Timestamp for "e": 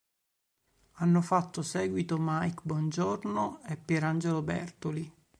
3.67-3.77